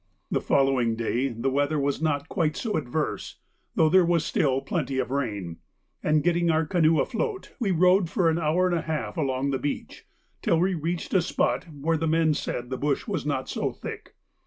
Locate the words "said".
12.33-12.71